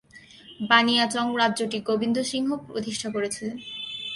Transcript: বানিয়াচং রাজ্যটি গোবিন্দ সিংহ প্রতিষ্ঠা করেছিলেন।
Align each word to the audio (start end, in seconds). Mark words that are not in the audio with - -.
বানিয়াচং 0.69 1.25
রাজ্যটি 1.41 1.77
গোবিন্দ 1.89 2.17
সিংহ 2.31 2.49
প্রতিষ্ঠা 2.67 3.09
করেছিলেন। 3.15 3.57